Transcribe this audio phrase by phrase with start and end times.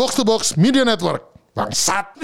[0.00, 1.28] Box to Box Media Network.
[1.52, 2.16] Bangsat.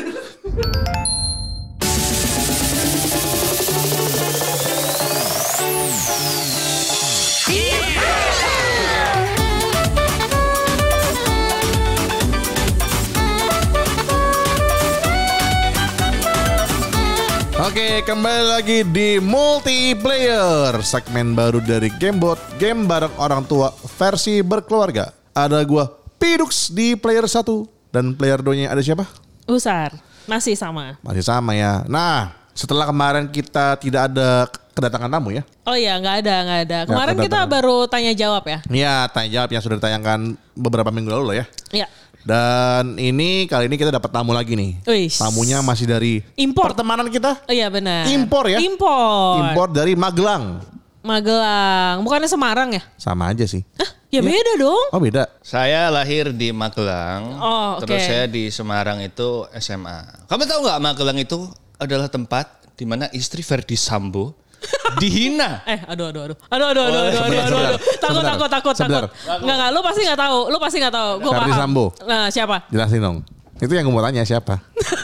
[17.60, 23.68] Oke, kembali lagi di multiplayer segmen baru dari Gamebot, game bareng orang tua
[24.00, 25.12] versi berkeluarga.
[25.36, 27.44] Ada gua Pidux di player 1
[27.92, 29.04] dan player 2-nya ada siapa?
[29.44, 29.94] Usar.
[30.26, 30.98] Masih sama.
[31.04, 31.86] Masih sama ya.
[31.86, 35.42] Nah, setelah kemarin kita tidak ada kedatangan tamu ya.
[35.64, 36.78] Oh iya, nggak ada, nggak ada.
[36.88, 38.58] Kemarin ada kita baru tanya jawab ya.
[38.68, 41.46] Iya, tanya jawab yang sudah ditayangkan beberapa minggu lalu loh ya.
[41.72, 41.86] Iya.
[42.26, 44.82] Dan ini kali ini kita dapat tamu lagi nih.
[44.82, 45.06] Wih.
[45.14, 46.74] Tamunya masih dari Impor.
[46.74, 47.38] pertemanan kita.
[47.46, 48.10] Oh iya benar.
[48.10, 48.58] Impor ya?
[48.58, 49.46] Impor.
[49.46, 50.58] Impor dari Magelang.
[51.06, 52.02] Magelang.
[52.02, 52.82] Bukannya Semarang ya?
[52.98, 53.62] Sama aja sih.
[53.78, 53.90] Hah?
[54.16, 54.86] Ya, ya beda dong.
[54.96, 55.22] Oh beda.
[55.44, 57.36] Saya lahir di Magelang.
[57.36, 57.84] Oh okay.
[57.84, 60.24] Terus saya di Semarang itu SMA.
[60.24, 61.44] Kamu tahu nggak Magelang itu
[61.76, 64.32] adalah tempat di mana istri Verdi Sambo
[65.02, 65.60] dihina.
[65.68, 66.36] Eh, aduh aduh aduh.
[66.48, 67.80] Aduh aduh aduh aduh, aduh, aduh, aduh.
[68.00, 69.04] Takut sebentar, takut takut sebentar.
[69.04, 69.42] takut.
[69.44, 70.38] Enggak enggak lu pasti enggak tahu.
[70.48, 71.10] Lu pasti enggak tahu.
[71.20, 71.60] Gua Verdi paham.
[71.60, 71.84] Sambo.
[72.08, 72.56] Nah, siapa?
[72.72, 73.18] Jelasin dong.
[73.56, 74.60] Itu yang gue mau tanya siapa?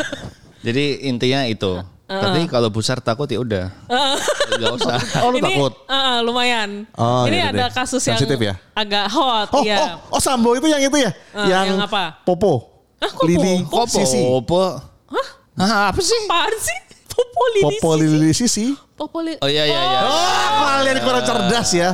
[0.67, 1.81] Jadi intinya itu.
[2.21, 3.65] Tapi kalau besar takut ya udah,
[4.53, 4.97] nggak usah.
[5.25, 5.73] Oh lu Ini, takut?
[5.87, 6.85] eh, lumayan.
[6.93, 7.71] Oh, ini yaudah ada deh.
[7.73, 8.55] kasus yang Sensitif ya?
[8.75, 9.49] agak hot.
[9.55, 9.79] Oh, ya.
[10.11, 11.11] oh, oh Sambo itu yang itu ya?
[11.11, 12.21] Eh, yang apa?
[12.23, 12.69] Popo.
[12.99, 13.87] Hah, kok Lili Popo?
[13.89, 14.19] Sisi.
[14.21, 14.63] Popo.
[15.09, 15.29] Hah?
[15.59, 16.19] Hah, apa sih?
[16.27, 16.79] Apaan sih?
[17.07, 18.03] Popo Lili Popo Sisi.
[18.03, 18.67] Lili Sisi.
[18.95, 19.39] Popo Lili.
[19.41, 20.01] Oh iya iya iya.
[20.07, 20.29] Oh,
[20.69, 21.89] kalian kurang cerdas ya.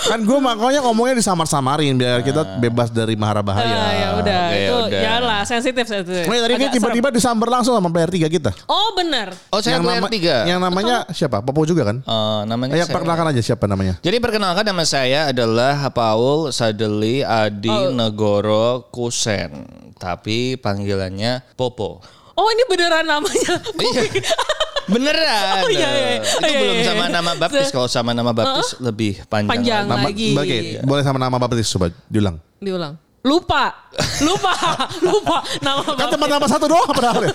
[0.00, 3.66] Kan gue makanya ngomongnya disamar-samarin biar kita bebas dari mahara bahaya.
[3.68, 5.00] Ah, ya udah, Oke, itu udah.
[5.02, 6.24] janganlah sensitif sensitif.
[6.24, 8.50] Oh, ya, tadi kan Agak tiba-tiba disambar langsung sama player 3 kita.
[8.64, 9.34] Oh benar.
[9.48, 10.36] Oh saya player nama- tiga.
[10.44, 11.40] Yang namanya siapa?
[11.40, 11.96] Popo juga kan?
[11.98, 13.94] Eh, namanya Ya, saya- perkenalkan aja siapa namanya.
[13.98, 17.90] Jadi perkenalkan nama saya adalah Paul Sadeli Adi Oh.
[17.90, 19.66] Negoro Kusen.
[19.94, 21.98] Tapi panggilannya Popo.
[22.32, 23.58] Oh ini beneran namanya.
[23.74, 24.02] Iya.
[24.88, 25.60] Beneran.
[25.60, 26.08] Oh, iya, iya.
[26.18, 27.12] Itu Oh, iya, belum iya, sama iya.
[27.12, 27.68] nama baptis.
[27.68, 29.50] Kalau sama nama baptis lebih panjang.
[29.50, 29.84] Panjang.
[29.84, 30.28] lagi.
[30.32, 30.56] Nama, Lagi.
[30.56, 32.36] Oke, boleh sama nama baptis coba diulang.
[32.58, 32.94] Diulang.
[33.20, 33.74] Lupa,
[34.22, 34.54] lupa,
[35.06, 36.12] lupa nama Kan baptis.
[36.14, 37.28] teman nama satu doang padahal.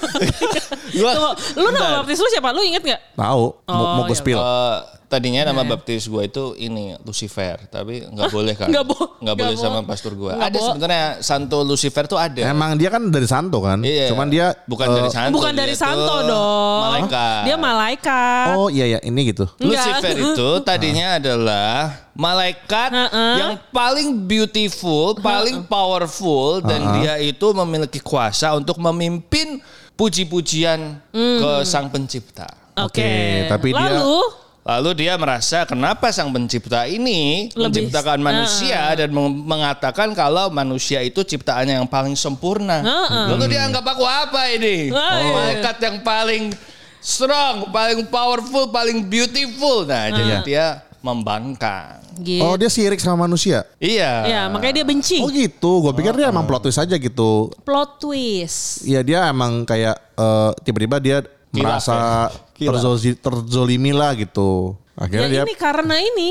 [0.95, 2.49] Gua- lu nama baptis lu siapa?
[2.49, 2.99] Lu inget gak?
[3.13, 4.17] Tahu, mau, mau Oh, gue iya.
[4.17, 4.39] spill.
[4.39, 4.77] Eh,
[5.13, 5.69] tadinya nama Iya.
[5.69, 8.65] baptis gue itu ini Lucifer, tapi nggak boleh kan?
[8.67, 10.33] Nggak bo- Nggak nggak boleh sama pastor gue.
[10.33, 12.41] Ada sebenarnya Santo Lucifer tuh ada.
[12.41, 13.77] Emang dia kan dari Santo kan?
[13.79, 14.09] Iya.
[14.09, 15.33] Cuman dia bukan eh, dari Santo.
[15.37, 16.79] Bukan dari tuh Santo dong.
[16.83, 17.41] Malaikat.
[17.45, 18.47] Dia malaikat.
[18.55, 19.45] Oh iya ya, ini gitu.
[19.55, 19.85] Enggak.
[19.85, 21.75] Lucifer itu tadinya adalah
[22.13, 23.33] malaikat Heeh.
[23.37, 29.61] yang paling beautiful, paling powerful dan dia itu memiliki kuasa untuk memimpin
[29.93, 32.49] puji-pujian ke sang pencipta.
[32.75, 32.97] Oke.
[32.97, 33.13] Oke,
[33.47, 34.01] tapi dia-
[34.63, 38.95] Lalu, dia merasa kenapa sang pencipta ini Lebih- menciptakan manusia Ah.
[38.95, 42.79] dan meng- mengatakan kalau manusia itu ciptaannya yang paling sempurna.
[42.79, 44.87] Ah, Lalu dia anggap aku apa ini?
[44.89, 45.31] Ah, iya.
[45.31, 46.43] Malaikat yang paling
[46.97, 49.83] strong, paling powerful, paling beautiful.
[49.83, 50.09] Nah, Ah.
[50.09, 50.65] jadi dia
[51.01, 51.99] membangkang.
[52.15, 52.39] gitu.
[52.39, 53.65] Oh dia sirik sama manusia.
[53.75, 54.11] Iya.
[54.23, 55.17] Ya, makanya dia benci.
[55.17, 57.49] Oh gitu, gue pikir dia emang plot twist aja gitu.
[57.63, 58.85] Plot twist.
[58.85, 61.17] Iya dia emang kayak eh, tiba-tiba dia
[61.51, 62.42] merasa Kilaf.
[62.57, 64.77] Terzozi- terzolimi lah gitu.
[64.93, 66.29] Ya Akhirnya dia ini karena ini,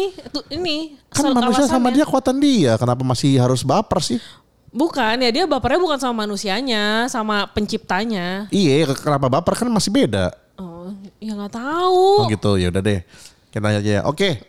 [0.54, 0.76] ini.
[1.10, 4.18] kan manusia sama dia kuatan dia, kenapa masih harus baper sih?
[4.70, 8.46] Bukan, ya dia bapernya bukan sama manusianya, sama penciptanya.
[8.48, 10.30] Iya, ke- kenapa baper kan masih beda.
[10.56, 10.88] Oh,
[11.18, 12.24] ya nggak tahu.
[12.24, 13.02] Oh gitu, ya udah deh.
[13.50, 14.00] Kita aja ya.
[14.06, 14.40] Oke.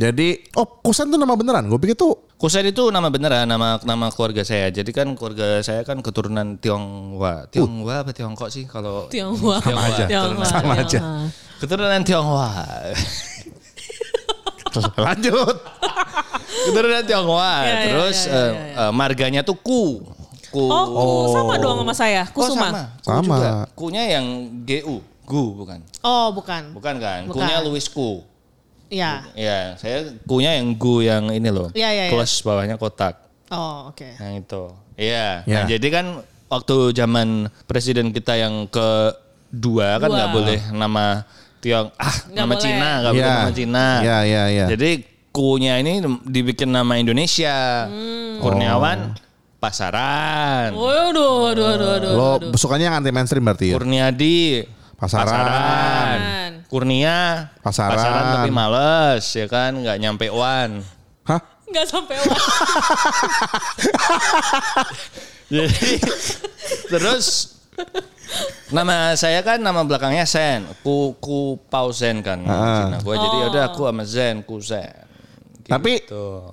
[0.00, 1.68] Jadi, oh Kusen tuh nama beneran.
[1.68, 4.72] Gue pikir tuh Kusen itu nama beneran, nama nama keluarga saya.
[4.72, 7.44] Jadi kan keluarga saya kan keturunan Tionghoa.
[7.52, 9.60] Tionghoa apa Tiongkok sih kalau Tionghoa.
[9.60, 10.04] Sama aja.
[10.08, 10.88] Tionghoa, Sama aja.
[11.04, 11.28] Tionghoa.
[11.60, 12.48] keturunan Tionghoa.
[15.04, 15.56] lanjut.
[16.64, 17.56] keturunan Tionghoa.
[17.60, 20.00] Iya, iya, Terus iya, iya, eh, eh, marganya tuh Ku.
[20.48, 20.64] Ku.
[20.64, 22.24] Oh, ku sama dong sama saya.
[22.24, 22.72] Oh, Kusuma.
[22.72, 22.82] sama.
[23.04, 23.36] Ku Sama.
[23.36, 23.50] juga.
[23.76, 24.26] Kunya yang
[24.64, 24.96] GU.
[25.28, 25.78] Gu bukan.
[26.00, 26.72] Oh, bukan.
[26.72, 27.28] Bukan kan?
[27.28, 27.36] Bukan.
[27.36, 28.24] Kunya Louis Ku.
[28.90, 29.22] Ya.
[29.32, 31.70] Iya, saya kunya yang Gu yang ini loh.
[31.72, 32.12] Iya, iya, iya.
[32.12, 33.22] Plus bawahnya kotak.
[33.48, 34.18] Oh, oke.
[34.18, 34.62] Yang itu.
[34.98, 35.46] Iya.
[35.46, 35.54] Ya.
[35.54, 36.06] Nah, jadi kan
[36.46, 37.28] waktu zaman
[37.64, 40.16] presiden kita yang kedua kan Dua.
[40.18, 41.22] nggak boleh nama
[41.60, 42.62] Tiong ah Nggak nama boleh.
[42.64, 43.38] Cina nggak boleh Iya.
[43.38, 43.86] nama Cina.
[44.02, 44.66] Iya, iya, iya.
[44.70, 44.90] Jadi
[45.30, 45.92] kunya ini
[46.26, 47.86] dibikin nama Indonesia.
[47.86, 48.42] Hmm.
[48.42, 49.14] Kurniawan
[49.60, 50.72] Pasaran.
[50.72, 52.12] Waduh, waduh, waduh, waduh.
[52.50, 53.74] Lo sukanya yang anti mainstream berarti ya?
[53.76, 54.64] Kurniadi
[54.96, 55.28] Pasaran.
[55.28, 56.18] Pasaran.
[56.70, 58.38] Kurnia Pasaran.
[58.38, 60.86] tapi males ya kan nggak nyampe wan.
[61.26, 61.42] Hah?
[61.66, 62.30] Nggak sampai wah.
[65.50, 65.98] Jadi
[66.86, 67.58] terus
[68.70, 72.86] nama saya kan nama belakangnya Sen, ku ku Pau Zen kan Ah.
[72.86, 72.96] Cina.
[73.02, 74.94] Gua jadi udah aku sama Zen, ku Zen.
[75.66, 76.46] Tapi Tuh.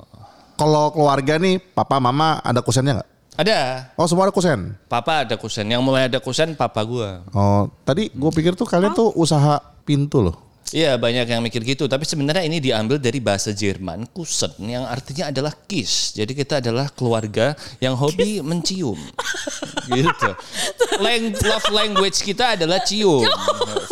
[0.58, 3.10] kalau keluarga nih, papa mama ada kusennya nggak?
[3.38, 3.94] Ada.
[3.94, 4.74] Oh semua ada kusen.
[4.90, 5.70] Papa ada kusen.
[5.70, 7.22] Yang mulai ada kusen papa gua.
[7.30, 10.47] Oh tadi gue pikir tuh kalian tuh usaha pintu loh.
[10.68, 11.88] Iya banyak yang mikir gitu.
[11.88, 16.12] Tapi sebenarnya ini diambil dari bahasa Jerman kusen yang artinya adalah kiss.
[16.12, 19.00] Jadi kita adalah keluarga yang hobi mencium.
[19.96, 20.30] gitu.
[21.00, 23.24] Lang love language kita adalah cium.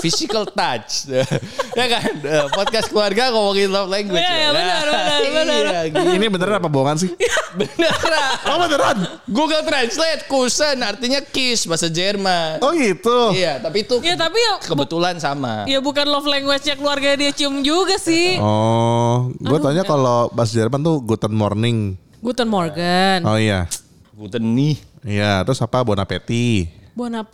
[0.03, 1.07] Physical touch.
[1.79, 2.11] ya kan?
[2.51, 4.19] Podcast keluarga ngomongin love language.
[4.19, 5.63] Iya, iya, benar, benar, benar.
[5.63, 6.07] Iya, gitu.
[6.19, 7.11] Ini beneran apa bohongan sih?
[7.55, 8.31] Beneran.
[8.51, 8.97] Oh beneran?
[9.31, 12.59] Google Translate kusen artinya kiss bahasa Jerman.
[12.59, 13.31] Oh gitu.
[13.31, 15.63] Iya, tapi itu Ya tapi ya, kebetulan sama.
[15.65, 16.27] ya bukan love
[16.65, 18.41] language-nya keluarga dia cium juga sih.
[18.41, 21.93] Oh, gue tanya kalau bahasa Jerman tuh Guten Morning.
[22.17, 23.21] Guten Morgen.
[23.21, 23.69] Oh iya.
[24.11, 24.81] Guten nih.
[25.05, 26.73] Iya, terus apa Bon Appetit?
[26.97, 27.29] Bon, ap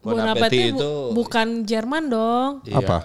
[0.00, 2.50] Bon bon appetit appetit bu- itu- bukan Jerman dong.
[2.64, 2.80] Iya.
[2.80, 2.98] Apa?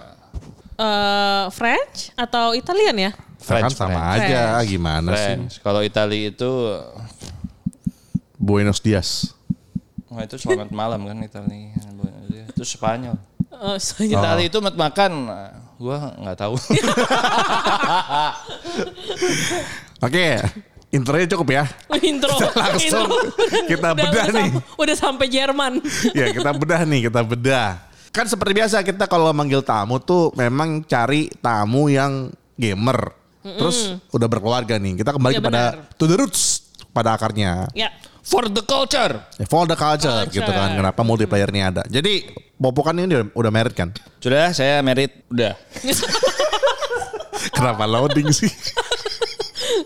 [0.76, 3.12] Eh French atau Italian ya?
[3.36, 4.32] kan French, sama French.
[4.32, 5.20] aja, gimana sih?
[5.28, 5.52] French.
[5.60, 6.50] Kalau Itali itu
[8.34, 9.36] Buenos Dias.
[10.08, 11.68] Wah itu selamat malam kan Itali.
[12.48, 13.20] Itu Spanyol.
[13.52, 15.12] Eh, saya- Itali itu mat makan,
[15.76, 16.54] gua nggak tahu.
[19.98, 20.26] Oke,
[20.88, 21.64] intronya cukup ya.
[21.98, 22.32] intro.
[22.56, 23.08] langsung
[23.66, 24.50] kita Udah- bedah udah nih.
[24.52, 25.72] sam- Udah sampai Jerman.
[26.12, 27.68] ya kita bedah nih, kita bedah.
[28.12, 33.12] Kan seperti biasa kita kalau manggil tamu tuh memang cari tamu yang gamer.
[33.46, 34.96] Terus udah berkeluarga nih.
[34.96, 35.94] Kita kembali Iya, kepada benar.
[35.94, 36.42] to the roots,
[36.90, 37.68] pada akarnya.
[37.72, 37.92] ya.
[38.26, 39.22] For the culture.
[39.38, 40.34] Ya, for the culture, Culture.
[40.34, 40.74] gitu kan.
[40.74, 41.82] Kenapa multiplayer-nya ada.
[41.86, 42.26] Jadi
[42.56, 43.94] Popo kan ini udah, udah married kan?
[44.18, 45.54] Sudah saya merit udah.
[47.56, 48.50] Kenapa loading sih?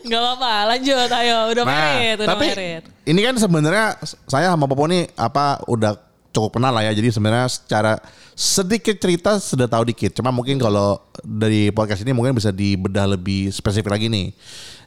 [0.07, 1.39] Gak apa-apa, lanjut ayo.
[1.53, 2.83] Udah merit, udah Nah, tapi merit.
[3.05, 3.87] ini kan sebenarnya
[4.25, 5.99] saya sama Popo nih apa udah
[6.31, 6.93] cukup kenal lah ya.
[6.95, 7.99] Jadi sebenarnya secara
[8.33, 10.17] sedikit cerita sudah tahu dikit.
[10.17, 14.33] Cuma mungkin kalau dari podcast ini mungkin bisa dibedah lebih spesifik lagi nih.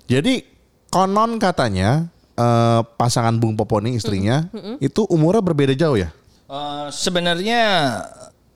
[0.10, 0.42] Jadi
[0.90, 4.48] konon katanya eh, pasangan Bung Popo nih istrinya
[4.78, 6.10] itu umurnya berbeda jauh ya.
[6.50, 7.62] Eh, sebenarnya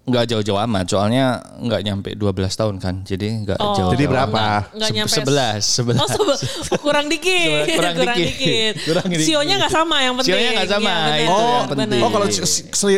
[0.07, 3.91] nggak jauh-jauh amat, soalnya nggak nyampe 12 tahun kan, jadi nggak Oh, jauh.
[3.91, 4.71] Jadi berapa?
[4.71, 5.99] Nggak nyampe Sebelas, sebelas.
[5.99, 6.39] Oh, sebe-
[6.71, 7.67] oh, kurang dikit.
[7.75, 8.73] Kurang dikit.
[8.87, 9.27] Kurang dikit.
[9.27, 10.31] Sionya nggak sama yang penting.
[10.31, 12.27] Sionya nggak sama, benar, itu Oh, oh kalau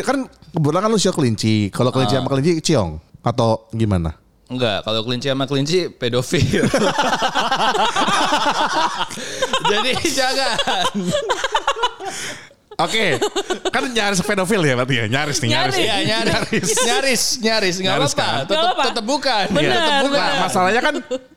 [0.06, 0.16] kan
[0.54, 1.54] kebetulan kan lu sio kelinci.
[1.74, 2.90] Kalau kelinci sama kelinci ciong
[3.26, 4.19] atau gimana?
[4.50, 6.66] Enggak, kalau kelinci sama kelinci pedofil.
[9.70, 10.56] Jadi jangan.
[12.80, 13.20] Oke,
[13.68, 15.76] kan nyaris pedofil ya berarti ya, nyaris nih, nyaris.
[15.76, 15.84] Nyaris.
[15.84, 16.40] Iya nyaris,
[16.80, 18.24] nyaris, nyaris, nggak Nyaris apa-apa.
[18.24, 18.32] kan?
[18.32, 19.46] Nggak Tetap, tetap bukan.
[19.52, 20.00] Benar, Tetap benar.
[20.08, 20.20] bukan.
[20.24, 20.94] Nah, masalahnya kan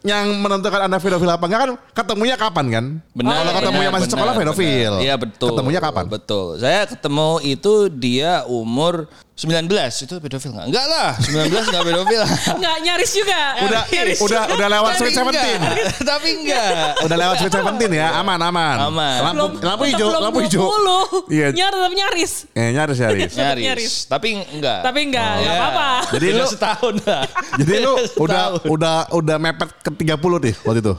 [0.08, 2.86] yang menentukan anda pedofil apa enggak kan ketemunya kapan kan?
[3.12, 3.36] Benar.
[3.36, 4.92] Kalau ketemunya benar, masih sekolah benar, pedofil.
[4.96, 5.04] benar.
[5.04, 5.48] Iya betul.
[5.52, 6.04] Ketemunya kapan?
[6.08, 6.48] Betul.
[6.64, 8.94] Saya ketemu itu dia umur
[9.34, 9.66] 19
[10.06, 10.66] itu pedofil nggak?
[10.70, 12.22] Enggak lah, 19 nggak pedofil.
[12.62, 13.42] Nggak nyaris juga.
[13.66, 14.54] Udah Nyaris udah juga.
[14.54, 15.58] udah lewat Sweet Seventeen.
[15.58, 15.76] enggak.
[16.14, 16.70] Tapi enggak.
[17.02, 18.78] Udah lewat Sweet Seventeen ya, aman aman.
[18.94, 19.18] Aman.
[19.20, 20.70] Lampu Belum- lampu hijau, lampu hijau.
[20.70, 21.34] 20.
[21.34, 21.48] Iya.
[21.50, 22.34] Nyar tetap nyaris.
[22.54, 23.32] Eh, nyaris nyaris.
[23.34, 23.64] Nyaris.
[23.66, 23.94] Nyaris.
[24.06, 24.80] Tapi enggak.
[24.86, 25.40] Tapi enggak, Oh.
[25.42, 25.62] enggak Ya.
[25.66, 25.90] apa-apa.
[26.14, 27.24] Jadi lu- setahun lah.
[27.60, 30.94] Jadi lu udah udah udah mepet ke 30 deh waktu itu.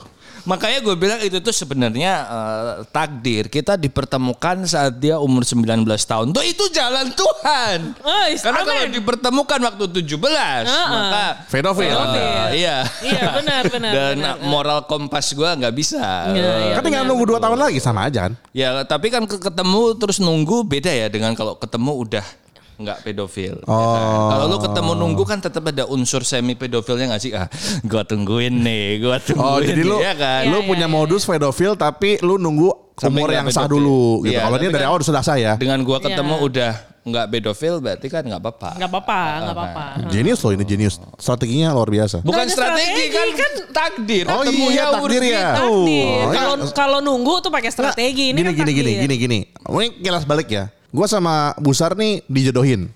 [0.45, 3.45] Makanya gue bilang itu tuh sebenarnya eh, takdir.
[3.47, 5.65] Kita dipertemukan saat dia umur 19
[5.97, 6.31] tahun.
[6.31, 7.97] Tuh itu jalan Tuhan.
[7.99, 10.21] Oh, Karena kalau dipertemukan waktu 17,
[10.69, 11.97] maka Pedofil.
[12.13, 12.85] Eh, iya.
[13.01, 14.35] Iya, benar, benar, Dan benar.
[14.41, 16.29] moral kompas gue nggak bisa.
[16.29, 16.73] Iya, iya.
[16.77, 18.33] Kan tinggal nunggu 2 tahun lagi sama aja kan.
[18.53, 22.25] Ya, tapi kan ke- ketemu terus nunggu beda ya dengan kalau ketemu udah
[22.75, 23.55] nggak pedofil.
[23.57, 24.03] ya kan?
[24.03, 24.29] Oh.
[24.29, 27.31] Kalau lu ketemu nunggu kan tetap ada unsur semi pedofilnya nggak sih?
[27.31, 27.47] Ah,
[27.83, 29.47] gua tungguin nih, gua tungguin.
[29.47, 30.43] Oh, jadi lu ya kan?
[30.45, 34.23] lu Iya, punya iya, modus pedofil tapi lu nunggu Sampai umur nggak yang sah dulu
[34.23, 34.35] gitu.
[34.35, 35.53] Iya, Kalau tapi dari kan- awal sudah sah ya.
[35.55, 36.43] Dengan gua ketemu Iya.
[36.43, 36.71] udah
[37.05, 38.69] nggak pedofil berarti kan nggak apa-apa.
[38.75, 39.83] Enggak apa-apa, enggak apa-apa.
[40.09, 40.95] Genius loh ini genius.
[41.15, 42.23] Strateginya luar biasa.
[42.23, 44.23] Bukan Nggak strategi, strategi, kan, kan takdir.
[44.25, 45.45] Oh Ketemu iya, ya takdir ya.
[45.53, 46.17] Takdir.
[46.17, 46.65] Oh, Kalau ya.
[46.73, 48.33] kalau nunggu tuh pakai strategi.
[48.33, 49.39] Ini gini kan gini gini gini gini.
[49.61, 50.65] Ini kilas balik ya.
[50.95, 52.87] Gua sama Busar nih dijodohin.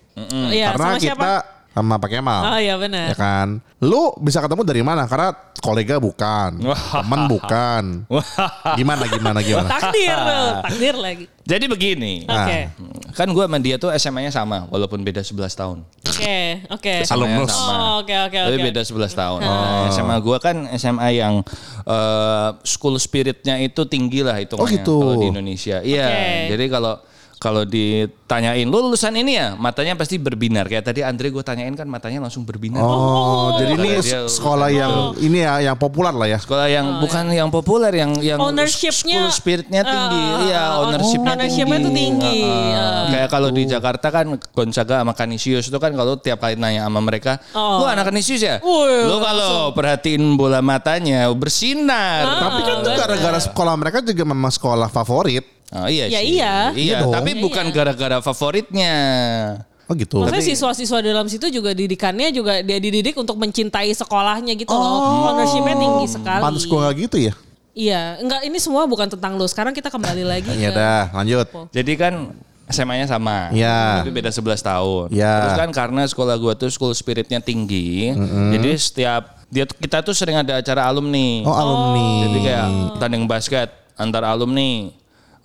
[0.49, 1.31] Iya, Karena sama kita siapa?
[1.69, 2.41] sama Pak Kemal.
[2.43, 3.11] Oh iya benar.
[3.11, 3.47] Ya kan.
[3.79, 5.03] Lu bisa ketemu dari mana?
[5.03, 6.59] Karena kolega bukan,
[6.95, 7.83] teman bukan.
[8.79, 9.67] Gimana gimana gimana?
[9.69, 10.17] Takdir
[10.65, 11.25] takdir lagi.
[11.43, 12.13] Jadi begini.
[12.23, 12.59] Oke.
[13.15, 15.77] Kan gue sama dia tuh SMA-nya sama walaupun beda 11 tahun.
[16.03, 16.93] Oke, oke.
[17.07, 17.47] Alumnus.
[17.49, 17.71] sama.
[17.71, 18.65] Oh, oke oke Tapi oke.
[18.69, 19.39] beda 11 tahun.
[19.39, 21.33] Nah, SMA gue kan SMA yang
[21.85, 24.95] eh, school spiritnya itu tinggi lah hitungannya Oh, gitu.
[24.99, 25.77] kalau di Indonesia.
[25.79, 26.05] Iya.
[26.05, 26.27] Oke.
[26.51, 26.93] Jadi kalau
[27.39, 30.67] kalau ditanyain lu lulusan ini ya, matanya pasti berbinar.
[30.67, 32.83] Kayak tadi Andre gue tanyain kan matanya langsung berbinar.
[32.83, 36.35] Oh, jadi ini dia sekolah yang ini ya yang populer lah ya.
[36.35, 40.19] Sekolah yang bukan yang populer, yang yang Oh, Ownership-nya, school spiritnya tinggi.
[40.19, 42.39] eh, Iya, eh, ownership-nya ownership-nya tuh tinggi.
[42.43, 42.75] Heeh.
[42.75, 43.03] Eh.
[43.15, 46.99] Kayak kalau di Jakarta kan Gonzaga sama Canisius itu kan kalau tiap kali nanya sama
[46.99, 47.79] mereka, Oh.
[47.79, 52.43] "Lu anak Canisius ya?" Wih, Lu kalau perhatiin bola matanya bersinar.
[52.43, 55.58] Tapi kan itu gara-gara sekolah mereka juga memang sekolah favorit.
[55.69, 56.35] Oh iya Ya sih.
[56.35, 56.53] iya.
[56.71, 57.13] Iya, Iya dong.
[57.13, 58.93] tapi bukan gara-gara favoritnya.
[59.85, 60.21] Oh gitu.
[60.21, 65.29] Maksudnya siswa-siswa dalam situ juga didikannya juga dia dididik untuk mencintai sekolahnya gitu loh.
[65.29, 66.41] Ownershipnya tinggi sekali.
[66.41, 67.33] Pantes gue gak gitu ya.
[67.73, 69.45] Iya, enggak ini semua bukan tentang lu.
[69.45, 71.47] Sekarang kita kembali lagi Iya ke dah, lanjut.
[71.69, 72.13] Jadi kan
[72.67, 73.49] SMA-nya sama.
[73.49, 74.05] Iya.
[74.05, 75.05] Tapi beda 11 tahun.
[75.09, 75.33] Iya.
[75.41, 78.13] Terus kan karena sekolah gua tuh school spiritnya tinggi.
[78.53, 81.41] Jadi setiap dia kita tuh sering ada acara alumni.
[81.41, 82.07] Oh alumni.
[82.25, 82.65] Jadi kayak
[83.01, 84.93] tanding basket antar alumni.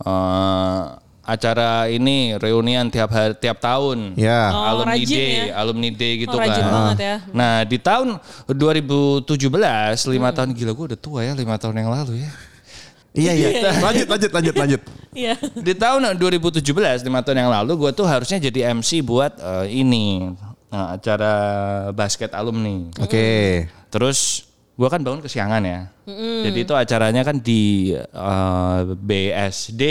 [0.03, 0.83] Eh,
[1.25, 4.13] acara ini reunian tiap hari tiap tahun.
[4.19, 4.53] Ya.
[4.53, 5.53] Oh, alumni rajin day, ya.
[5.57, 6.73] alumni day gitu Oh, rajin kan.
[6.73, 7.17] banget ya.
[7.33, 8.09] Nah, di tahun
[8.45, 12.31] 2017, lima tahun gila gue udah tua ya, lima tahun yang lalu ya.
[13.15, 13.49] Iya iya.
[13.79, 14.83] Lanjut lanjut lanjut lanjut.
[15.15, 15.39] Iya.
[15.39, 16.59] Di tahun 2017,
[17.07, 20.27] lima tahun yang lalu gue tuh harusnya jadi MC buat eh, ini
[20.67, 21.33] nah, acara
[21.95, 22.91] basket alumni.
[22.99, 23.71] Oke.
[23.95, 24.44] Terus
[24.75, 25.81] gue kan bangun kesiangan ya.
[26.43, 29.83] Jadi itu acaranya kan di eh, BSD.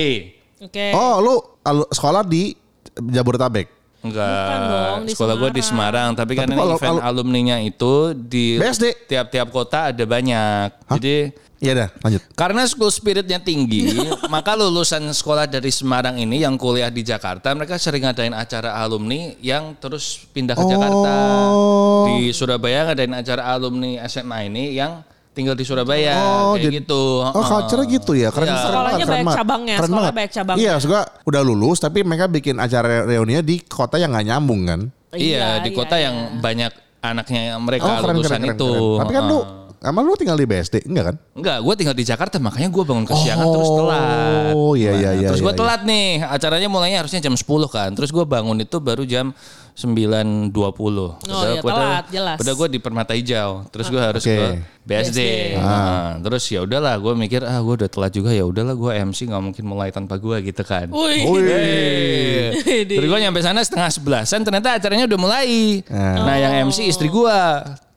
[0.62, 0.92] Oke.
[0.92, 2.52] Oh lu alu- sekolah di
[2.94, 3.68] Jabodetabek.
[4.04, 6.12] Bukan dong, Enggak, di sekolah gue di Semarang.
[6.12, 9.08] Tapi, kan Tapi ini kalau- event alumninya itu di BSD?
[9.08, 10.68] tiap-tiap kota ada banyak.
[10.92, 11.32] Jadi
[11.64, 12.22] Iya dah lanjut.
[12.36, 13.88] Karena school spiritnya tinggi,
[14.28, 19.32] maka lulusan sekolah dari Semarang ini yang kuliah di Jakarta, mereka sering ngadain acara alumni
[19.40, 21.14] yang terus pindah ke Jakarta.
[21.48, 22.12] Oh.
[22.12, 25.00] Di Surabaya ngadain acara alumni SMA ini yang
[25.32, 27.04] tinggal di Surabaya, Oh, kayak jadi- gitu.
[27.24, 28.54] Oh culture gitu ya keren Iya.
[28.54, 30.18] keren Sekolahnya banget, keren banyak cabangnya, Keren sekolah banget.
[30.20, 30.62] banyak cabangnya.
[30.62, 34.82] Iya suka udah lulus tapi mereka bikin acara reuninya di kota yang nggak nyambung kan.
[35.10, 36.12] Iya, di iya, kota iya.
[36.12, 38.70] yang banyak anaknya yang mereka Oh keren lulusan keren keren, itu.
[38.70, 39.00] keren.
[39.00, 39.63] Tapi kan lu Heeh.
[39.84, 40.88] Emang lu tinggal di BSD?
[40.88, 41.16] Enggak kan?
[41.36, 44.54] Enggak, gue tinggal di Jakarta makanya gue bangun kesiangan terus telat.
[44.56, 47.92] Oh, iya, iya, iya, Terus gue iya, telat nih, acaranya mulainya harusnya jam 10 kan.
[47.92, 49.36] Terus gue bangun itu baru jam
[49.76, 50.56] 9.20.
[50.56, 52.38] Oh iya, telat, jelas.
[52.40, 53.68] Udah gue di Permata Hijau.
[53.76, 54.32] Terus gue harus Oke.
[54.32, 54.46] ke
[54.88, 55.20] BSD.
[55.60, 59.28] Nah, terus ya udahlah gue mikir ah gue udah telat juga ya udahlah gue MC
[59.28, 60.88] nggak mungkin mulai tanpa gue gitu kan.
[60.96, 61.28] Wih.
[61.28, 62.88] Widih.
[62.88, 65.84] Terus gue nyampe sana setengah sebelasan ternyata acaranya udah mulai.
[65.92, 66.24] Ah.
[66.24, 67.40] Nah yang MC istri gue.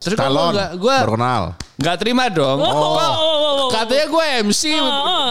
[0.07, 1.43] Terus gue Calon gak, gue baru kenal.
[1.83, 2.63] Gak terima dong.
[2.63, 3.67] Oh.
[3.67, 4.63] Kok Katanya gue MC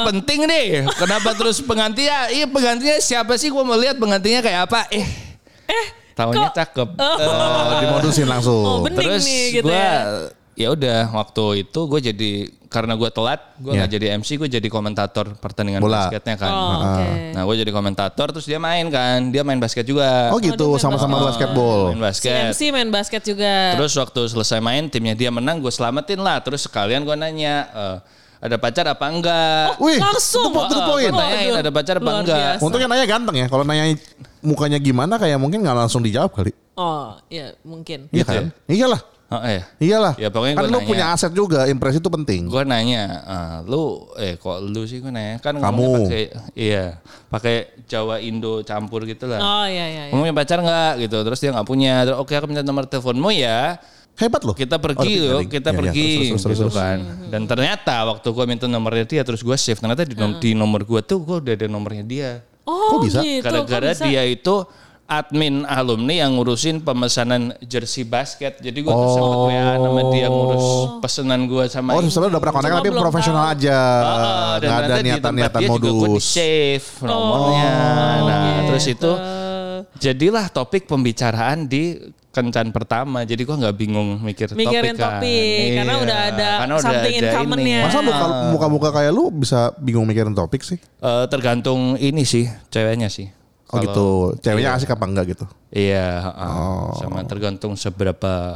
[0.04, 0.68] penting nih.
[1.00, 2.28] Kenapa terus penggantinya?
[2.28, 3.48] Iya penggantinya siapa sih?
[3.48, 4.92] Gue mau lihat penggantinya kayak apa.
[4.92, 5.08] Eh.
[5.72, 5.88] Eh.
[6.16, 6.90] Tahunya cakep.
[7.00, 8.84] Oh, dimodusin langsung.
[8.84, 10.28] Oh, Terus nih gitu gue ya.
[10.56, 12.32] Ya udah waktu itu gue jadi
[12.66, 13.78] karena gue telat gue Iya.
[13.78, 16.08] nggak jadi MC gue jadi komentator pertandingan Bola.
[16.08, 16.50] basketnya kan.
[16.50, 17.08] Oh, oke.
[17.32, 20.32] Nah gue jadi komentator terus dia main kan dia main basket juga.
[20.32, 21.92] Oh gitu, sama-sama basketball.
[21.92, 22.40] Main Si basket.
[22.50, 23.76] MC main basket juga.
[23.76, 26.40] Terus waktu selesai main timnya dia menang gue selamatin lah.
[26.40, 27.98] Terus sekalian gue nanya eh,
[28.42, 29.80] ada pacar apa enggak?
[29.80, 30.52] Wih, Langsung.
[30.52, 31.12] itu itu Oh, poin.
[31.12, 32.38] tanyain ada pacar apa Luar enggak?
[32.38, 32.62] biasa.
[32.62, 33.48] Untungnya nanya ganteng ya.
[33.48, 33.86] Kalau nanya
[34.40, 36.52] mukanya gimana kayak mungkin nggak langsung dijawab kali.
[36.76, 38.12] Oh, iya mungkin.
[38.12, 38.46] Iya Gitu kan?
[38.68, 39.02] Iyalah.
[39.26, 39.66] Oh, eh.
[39.82, 40.14] Iyalah.
[40.16, 40.86] Ya, pokoknya kan gua lu nanya.
[40.86, 42.46] punya aset juga, impresi itu penting.
[42.46, 46.06] Gue nanya, ah, lu eh kok lu sih gue nanya kan Kamu.
[46.06, 49.42] pakai iya pakai Jawa Indo campur gitu lah.
[49.42, 50.04] Oh iya iya.
[50.08, 50.12] iya.
[50.14, 51.18] Kamu punya pacar nggak gitu?
[51.26, 51.94] Terus dia nggak punya.
[52.06, 53.82] Terus, Oke aku minta nomor teleponmu ya.
[54.16, 54.54] Hebat loh.
[54.54, 56.76] Kita pergi Oh, yuk, tapi- kita iya, pergi terus, terus, terus, gitu terus.
[56.78, 56.98] kan.
[57.28, 59.76] Dan ternyata waktu gue minta nomornya dia terus gue save.
[59.76, 62.30] Ternyata di, nom- di nomor gue tuh gue udah ada nomornya dia.
[62.64, 63.20] Oh, Kok bisa?
[63.22, 64.56] Gitu, Gara-gara dia itu
[65.06, 68.58] admin alumni yang ngurusin pemesanan jersey basket.
[68.58, 70.68] Jadi gue tuh sempet WA sama dia ngurus
[71.00, 73.54] pesanan gue sama Oh, sebenarnya udah pernah kontak Cuma tapi profesional tahu.
[73.54, 73.80] aja.
[74.56, 76.26] Dan Nggak ada niatan-niatan dia juga gue di modus.
[76.26, 77.70] save nomornya.
[78.20, 78.62] nah, gitu.
[78.66, 79.12] terus itu
[79.96, 81.98] jadilah topik pembicaraan di
[82.30, 83.24] kencan pertama.
[83.24, 85.22] Jadi gua nggak bingung mikir Mikirin topik kan.
[85.22, 87.80] topik, karena udah ada karena udah something in ada common-nya.
[87.86, 90.76] Masa muka, muka-muka kayak lu bisa bingung mikirin topik sih?
[91.00, 93.32] Eh, tergantung ini sih ceweknya sih.
[93.66, 94.08] Oh Kalau- gitu.
[94.40, 95.46] Ceweknya asik apa enggak gitu?
[95.70, 96.50] Iya, heeh.
[96.52, 96.94] Oh.
[96.96, 98.54] sama tergantung seberapa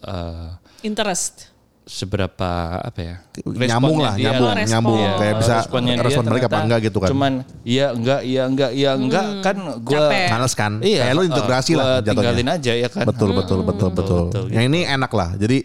[0.00, 0.48] eh,
[0.82, 1.50] Interest.
[1.82, 3.16] seberapa apa ya?
[3.42, 4.70] Nyambung lah, dia nyambung, Respon.
[4.70, 4.98] nyambung.
[5.02, 5.12] Iya.
[5.18, 7.08] Kayak bisa Responnya dia respon balik apa enggak gitu kan.
[7.10, 7.32] Cuman
[7.66, 10.26] iya enggak, iya enggak, iya enggak kan gua Capek.
[10.30, 10.72] Males kan?
[10.78, 12.14] Iya, Kayak lu integrasi eh, lah jatuhnya.
[12.14, 13.04] tinggalin aja ya kan.
[13.04, 14.20] Betul, betul, betul, betul.
[14.30, 15.34] betul, Yang ini enak lah.
[15.34, 15.58] Jadi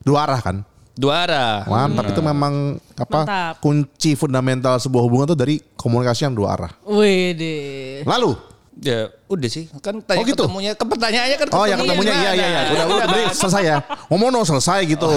[0.00, 0.56] dua arah kan.
[0.98, 1.62] Dua arah.
[1.62, 3.54] Mantap itu memang apa Mantap.
[3.62, 6.72] kunci fundamental sebuah hubungan tuh dari komunikasi yang dua arah.
[6.82, 7.87] Wih deh.
[8.04, 8.32] Lalu,
[8.78, 9.66] Ya udah sih.
[9.82, 10.46] Kan tanya Oh, gitu?
[10.46, 12.60] ketemunya, ke pertanyaannya kan oh yang ketemunya iya iya iya.
[12.70, 13.76] Udah udah berarti selesai ya.
[14.06, 15.06] Ngomong dong selesai gitu.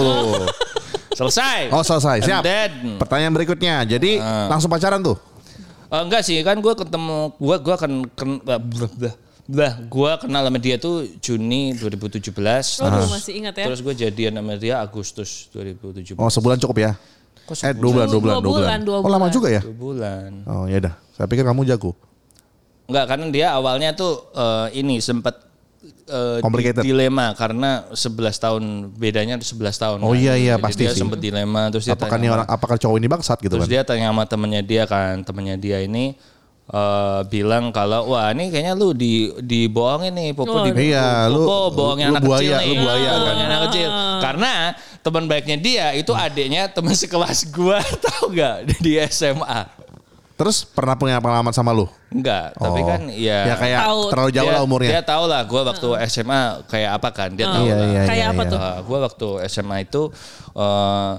[1.12, 1.68] Selesai.
[1.68, 2.42] Oh selesai, And siap.
[2.42, 3.84] then- Pertanyaan berikutnya.
[3.84, 5.14] Jadi langsung pacaran tuh.
[5.86, 8.58] Eh, enggak sih, kan gue ketemu gue gua kan ken, blah,
[9.44, 9.72] blah.
[9.86, 12.80] gua kenal sama dia tuh Juni 2017.
[12.80, 13.66] Waduh, Terus- masih ingat ya.
[13.68, 16.16] Terus gue jadian sama dia Agustus 2017.
[16.16, 16.90] Oh sebulan cukup ya?
[17.44, 18.62] Kok Eh dua bulan, dua bulan, Dua dua bulan.
[18.64, 19.30] bulan, dua Oh lama bulan.
[19.30, 19.60] juga ya?
[19.60, 20.30] Dua bulan.
[20.48, 20.94] Oh ya dah.
[21.12, 21.92] Saya pikir kamu jago.
[22.92, 25.40] Enggak, karena dia awalnya tuh eh, ini sempat
[26.04, 26.82] eh, di- Complicated.
[26.82, 28.04] dilema karena 11
[28.38, 29.98] tahun bedanya 11 tahun.
[29.98, 30.20] Oh kan.
[30.20, 31.00] iya, iya, Jadi pasti dia sih.
[31.00, 33.64] sempat dilema terus dia Apakah tanya nih sama- orang apakah cowok ini bangsat gitu terus
[33.64, 33.72] kan?
[33.72, 36.14] dia tanya sama temennya dia kan, temennya dia ini
[36.64, 41.42] eh, bilang kalau wah ini kayaknya lu di dibohongin nih Popo Oh, di iya, lu-
[41.42, 42.68] Popo bohongin lu anak buaya, kecil nih.
[42.68, 43.34] lu buaya kan.
[43.40, 43.88] Anak kecil.
[44.20, 44.52] Karena
[45.00, 49.81] teman baiknya dia itu adiknya teman sekelas gua tahu nggak di SMA.
[50.32, 51.86] Terus pernah punya pengalaman sama lu?
[52.08, 52.86] Enggak, tapi Oh.
[52.86, 54.00] kan ya Ya kayak Tahu.
[54.10, 54.90] terlalu jauh dia, lah umurnya.
[54.90, 57.86] Dia tahu lah gue waktu SMA kayak apa kan, dia tahu Iya, lah.
[57.86, 58.50] iya, Kayak iya, apa iya.
[58.50, 58.60] tuh?
[58.82, 60.02] gue waktu SMA itu
[60.52, 61.12] eh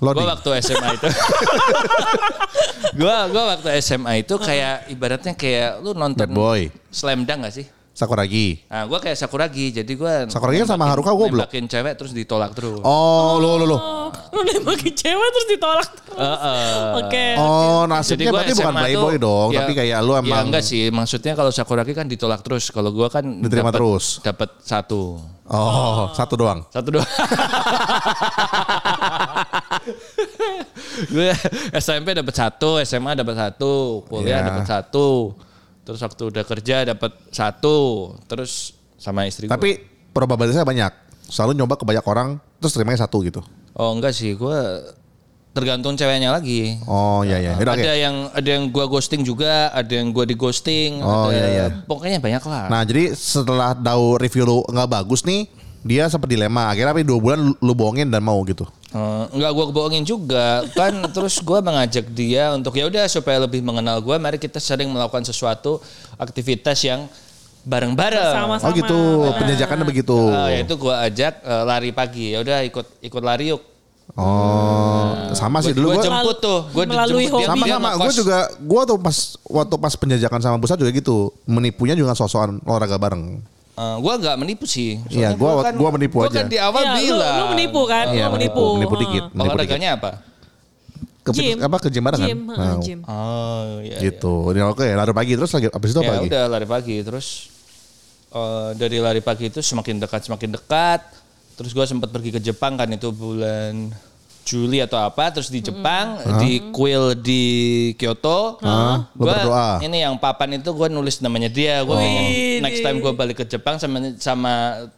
[0.00, 1.08] gue waktu SMA itu
[2.98, 6.60] gue gua waktu SMA itu kayak ibaratnya kayak lu nonton Bad boy.
[6.88, 7.66] Slam Dunk gak sih?
[8.00, 8.64] Sakuragi.
[8.64, 11.44] Nah, gue kayak Sakuragi, jadi gue Sakuragi kan sama Haruka goblok.
[11.44, 12.80] Nembakin cewek terus ditolak terus.
[12.80, 13.76] Oh, lu lu lu.
[13.76, 15.88] Oh, lu nembakin cewek terus ditolak.
[16.10, 16.96] Heeh.
[16.96, 17.24] Oke.
[17.36, 20.64] Oh, nasibnya gua berarti bukan playboy tuh, dong, ya- tapi kayak lu Ya emang enggak
[20.64, 22.72] sih, maksudnya kalau Sakuragi kan ditolak terus.
[22.72, 24.04] Kalau gua kan Diterima dapet- terus.
[24.24, 25.20] Dapat satu.
[25.44, 26.64] Oh, satu doang.
[26.70, 27.04] Satu doang.
[31.10, 31.30] gue
[31.74, 34.46] SMP dapat satu, SMA dapat satu, kuliah Ya.
[34.46, 35.34] dapat satu.
[35.90, 39.58] Terus waktu udah kerja dapat satu, terus sama istri gua.
[39.58, 39.82] Tapi
[40.14, 40.94] probabilitasnya banyak.
[41.26, 43.42] Selalu nyoba ke banyak orang, terus terimanya satu gitu.
[43.74, 44.58] oh enggak sih, gue
[45.50, 46.78] tergantung ceweknya lagi.
[46.86, 47.58] Oh iya iya.
[47.58, 51.02] Yaudah, ada yang ada yang gua ghosting juga, ada yang gua di ghosting.
[51.02, 51.66] Oh, ada, iya, iya.
[51.90, 52.70] Pokoknya banyak lah.
[52.70, 56.68] Nah jadi setelah tahu review lu nggak bagus nih, dia sempat dilema.
[56.68, 58.68] Akhirnya tapi dua bulan lu, lu bohongin dan mau gitu.
[58.90, 63.62] Eh, enggak gue bohongin juga kan terus gue mengajak dia untuk ya udah supaya lebih
[63.62, 65.78] mengenal gue mari kita sering melakukan sesuatu
[66.16, 67.06] aktivitas yang
[67.60, 68.66] bareng-bareng Sama-sama.
[68.66, 68.98] Oh gitu,
[69.36, 70.16] penjajakannya begitu.
[70.32, 73.62] Eh, yaitu gue ajak eh, lari pagi ya udah ikut ikut lari yuk
[74.18, 77.46] Oh, sama sih dulu gue gua jemput tuh gue Melalui hobi.
[77.46, 81.94] sama sama gue juga gue tuh pas waktu pas penjajakan sama Busa juga gitu menipunya
[81.94, 83.38] juga sosokan olahraga bareng
[83.96, 85.00] gue nggak menipu sih.
[85.06, 86.36] Iya, Soalnya gua- kan- gua menipu gua aja.
[86.36, 87.34] kan di awal Iya, lu- bilang.
[87.34, 88.06] Lu, menipu kan?
[88.08, 88.94] Iya, lu menipu, menipu.
[88.98, 89.78] dikit, menipu dikit.
[89.90, 90.10] apa?
[91.20, 91.60] Ke Gym.
[91.60, 93.00] apa ke gym bareng kan Gym, Nah, gym.
[93.04, 94.48] oh iya gitu.
[94.50, 96.28] Ini oke lari pagi terus lagi abis itu apa ya lagi?
[96.32, 97.26] udah lari pagi terus
[98.30, 101.00] eh, dari lari pagi itu semakin dekat semakin dekat.
[101.54, 103.92] Terus gue sempat pergi ke Jepang kan itu bulan
[104.42, 107.44] Juli atau apa terus di Jepang di kuil di
[107.94, 109.68] Kyoto Gua- berdoa?
[109.80, 111.80] ini yang papan itu gue nulis namanya dia.
[111.80, 112.24] Gue pengen
[112.60, 114.52] next time gue balik ke Jepang sama sama,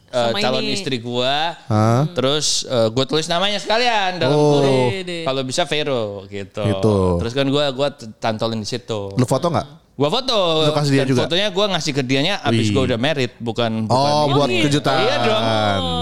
[0.08, 0.72] eh, Sama calon ini.
[0.72, 1.34] istri gue
[1.68, 2.08] Hah?
[2.12, 4.88] terus gue tulis namanya sekalian dalam Oh.
[5.22, 6.62] kalau bisa Vero gitu.
[6.62, 6.96] Gitu.
[7.18, 9.12] terus kan gue gua tantolin di situ.
[9.12, 10.66] Lu foto nggak Gua foto.
[10.66, 11.20] Lu kasih dia Dan juga?
[11.30, 12.74] Fotonya gua ngasih ke dianya abis Wih.
[12.74, 14.34] gua udah married, bukan bukan oh ini.
[14.34, 14.62] buat gitu.
[14.66, 15.42] kejutan Iya dong.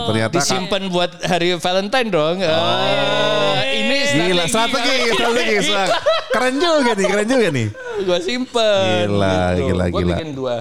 [0.09, 2.37] ternyata kan disimpan buat hari Valentine dong.
[2.41, 5.89] Eh, ini gila strategi strategi Sak.
[6.33, 7.67] keren juga nih keren juga nih
[8.01, 9.05] Gua simpen.
[9.05, 10.09] Gila, gila, Gua gila.
[10.17, 10.55] bikin dua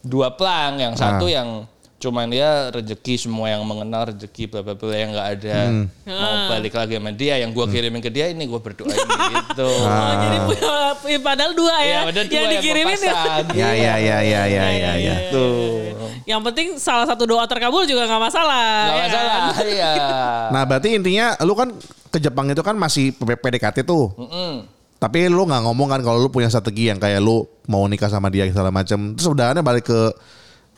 [0.00, 1.68] dua plang, yang satu yang
[2.06, 5.86] cuman dia rezeki semua yang mengenal rezeki bla bla bla yang nggak ada Hmm.
[6.06, 8.94] mau balik lagi sama dia yang gua kirimin ke dia ini gua berdoain
[9.34, 9.66] gitu.
[9.66, 11.82] Oh, jadi punya, punya- padahal dua ya.
[11.82, 13.14] Iya, udah dua yang dikirimin ya.
[13.50, 15.82] ya ya ya ya ya ya ya Tuh.
[16.22, 18.70] Yang penting salah satu doa terkabul juga nggak masalah.
[18.84, 19.66] Gak ya masalah, kan?
[19.74, 19.92] iya.
[20.48, 21.74] nah berarti intinya lu kan
[22.08, 24.66] ke Jepang itu kan masih PDKT tuh Mm-mm.
[24.96, 28.30] Tapi lu nggak ngomong kan kalau lu punya strategi yang kayak lu mau nikah sama
[28.30, 29.12] dia segala macam.
[29.12, 30.00] Terus udahannya balik ke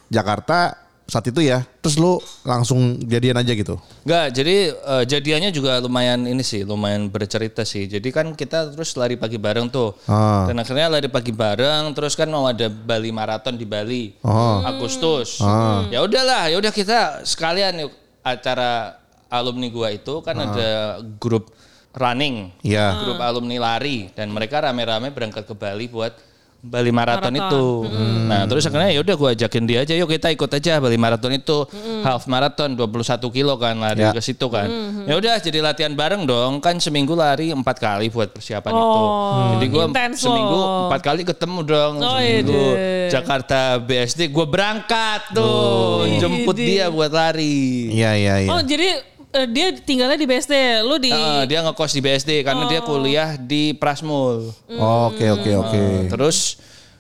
[0.09, 0.75] Jakarta
[1.09, 1.65] saat itu ya.
[1.81, 3.81] Terus lu langsung jadian aja gitu.
[4.05, 7.89] Enggak, jadi eh, jadiannya juga lumayan ini sih, lumayan bercerita sih.
[7.89, 9.97] Jadi kan kita terus lari pagi bareng tuh.
[10.05, 10.45] Ah.
[10.45, 14.13] Dan akhirnya lari pagi bareng, terus kan mau ada Bali Marathon di Bali.
[14.21, 14.61] Oh.
[14.61, 15.41] Agustus.
[15.41, 15.89] Ah.
[15.89, 19.01] Ya udahlah, ya udah kita sekalian yuk acara
[19.33, 21.49] alumni gua itu kan ada grup
[21.97, 22.53] running.
[22.61, 23.01] Iya.
[23.09, 26.28] Grup alumni lari dan mereka rame-rame berangkat ke Bali buat
[26.59, 27.87] Bali Marathon, itu.
[28.27, 31.31] Nah, terus akhirnya ya udah gua ajakin dia aja yuk kita ikut aja Bali Marathon
[31.31, 31.63] itu.
[32.03, 32.99] Half marathon 21
[33.31, 34.11] kilo kan lari Ya.
[34.11, 34.67] ke situ kan.
[35.07, 36.59] Ya udah jadi latihan bareng dong.
[36.59, 38.83] Kan seminggu lari empat kali buat persiapan itu.
[38.99, 40.59] Oh, Jadi gua intens seminggu
[40.91, 41.95] empat kali ketemu dong.
[41.99, 43.07] Oh, seminggu ide.
[43.09, 46.67] Jakarta BSD gua berangkat tuh jemput Ide.
[46.67, 47.95] dia buat lari.
[47.95, 48.51] Iya iya iya.
[48.51, 48.99] Oh jadi
[49.31, 53.37] eh, dia tinggalnya di BSD, lu di Heeh, dia ngekos di BSD karena dia kuliah
[53.37, 54.51] di Prasmul.
[54.75, 55.83] Oh, Oke oke oke.
[56.09, 56.57] Terus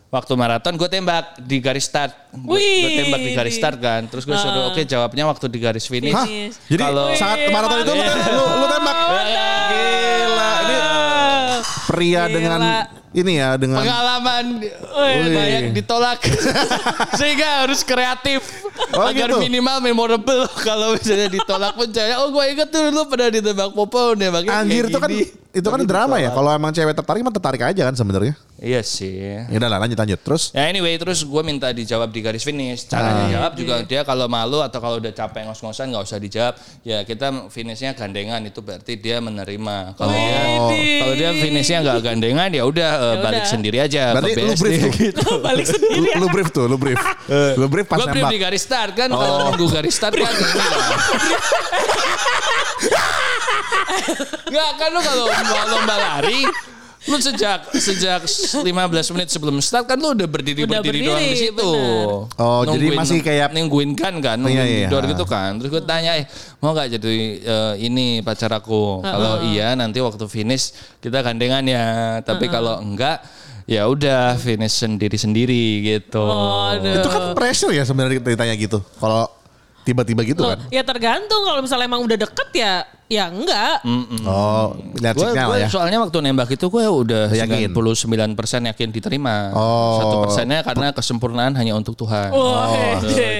[0.08, 2.12] waktu maraton gue tembak di garis start.
[2.32, 2.60] Gue
[2.96, 4.04] tembak di garis start kan.
[4.06, 6.16] Terus gue suruh oke jawabnya waktu di garis finish.
[6.16, 6.26] Hah?
[6.68, 8.96] Jadi Kalau- saat maraton itu lu, lu, lu tembak.
[9.68, 10.50] Gila.
[10.58, 10.76] Ini
[11.88, 12.28] pria Gila.
[12.28, 12.60] dengan
[13.08, 15.32] ini ya dengan Pengalaman Wih.
[15.32, 16.20] banyak ditolak
[17.18, 19.44] sehingga harus kreatif Oh, agar gitu?
[19.44, 24.64] minimal memorable kalau misalnya ditolak pun oh gue inget tuh dulu pernah ditembak popo nembaknya
[24.64, 25.10] anjir itu kan.
[25.58, 26.30] Itu kan drama ya.
[26.30, 28.34] Kalau emang cewek tertarik mah tertarik aja kan sebenarnya.
[28.56, 29.22] Iya sih.
[29.22, 30.18] Ya udah lah lanjut lanjut.
[30.18, 32.84] Terus Ya anyway terus gue minta dijawab di garis finish.
[32.84, 36.54] Caranya jawab juga dia kalau malu atau kalau udah capek ngos-ngosan nggak usah dijawab.
[36.82, 39.94] Ya kita finishnya gandengan itu berarti dia menerima.
[39.94, 40.40] Kalau dia
[40.98, 43.52] kalau dia finishnya nggak gandengan ya udah eh, balik udah.
[43.52, 44.82] sendiri aja berarti ke lu brief
[45.14, 45.36] tuh.
[45.48, 46.10] Balik Lu, sendiri.
[46.18, 46.98] lu brief tuh, lu brief.
[47.60, 48.32] Lu brief pas Gue belum nembak.
[48.34, 50.28] di garis start kan kalau nunggu garis start kan
[53.68, 54.30] ini lah.
[54.48, 56.42] Nggak kan lu kalau lomba, lomba lari
[57.06, 58.68] lu sejak sejak 15
[59.14, 61.70] menit sebelum start kan lu udah berdiri Udah berdiri, doang di berdiri, situ.
[61.72, 62.06] bener.
[62.36, 64.80] Oh, jadi masih kayak- nungguin kan kan nungguin Iya, iya.
[64.84, 65.56] di door gitu kan.
[65.56, 66.28] Terus gue tanya, eh
[66.58, 69.00] mau nggak jadi eh, ini pacar aku?
[69.00, 71.86] Kalau iya nanti waktu finish kita gandengan ya.
[72.20, 73.24] Tapi kalau enggak
[73.64, 76.24] ya udah finish sendiri-sendiri gitu.
[76.26, 76.92] Aduh.
[76.92, 78.84] Itu kan pressure ya sebenarnya ditanya gitu.
[78.98, 79.32] Kalau
[79.88, 80.68] tiba-tiba gitu Loh, kan.
[80.68, 83.80] ya tergantung kalau misalnya emang udah deket ya ya enggak.
[84.28, 85.68] Oh, lihat signal ya.
[85.72, 87.72] soalnya waktu nembak itu gue udah Yakin?
[87.72, 89.48] 99% yakin diterima.
[89.56, 89.96] Oh.
[89.96, 92.28] Satu persennya karena kesempurnaan hanya untuk Tuhan.
[92.36, 92.68] Oh,